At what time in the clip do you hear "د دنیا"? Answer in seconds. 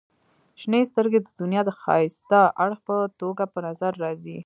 1.21-1.61